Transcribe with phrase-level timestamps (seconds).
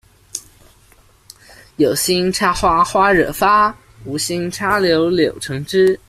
[1.75, 5.99] 有心插花花惹發，無心插柳柳橙汁